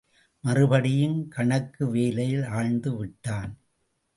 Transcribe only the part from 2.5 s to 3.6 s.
ஆழ்ந்து விட்டான்.